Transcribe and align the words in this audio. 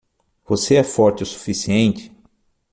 Você 0.47 0.77
é 0.77 0.83
forte 0.83 1.21
o 1.21 1.25
suficiente? 1.27 2.11